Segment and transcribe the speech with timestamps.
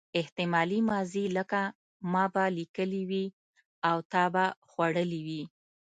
[0.19, 1.61] احتمالي ماضي لکه
[2.11, 3.25] ما به لیکلي وي
[3.89, 5.43] او تا به خوړلي وي.